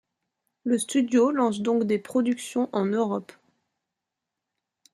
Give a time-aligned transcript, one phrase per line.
[0.63, 3.31] Le studio lance donc des productions en Europe.